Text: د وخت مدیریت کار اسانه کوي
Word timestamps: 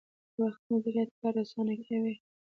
د 0.35 0.37
وخت 0.45 0.61
مدیریت 0.71 1.11
کار 1.21 1.33
اسانه 1.43 1.73
کوي 1.85 2.13